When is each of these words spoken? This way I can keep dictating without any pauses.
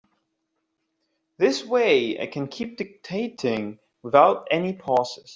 This 1.37 1.63
way 1.63 2.19
I 2.19 2.25
can 2.25 2.47
keep 2.47 2.77
dictating 2.77 3.77
without 4.01 4.47
any 4.49 4.73
pauses. 4.73 5.29